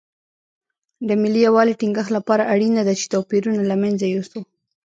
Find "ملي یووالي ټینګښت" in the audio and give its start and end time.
1.21-2.11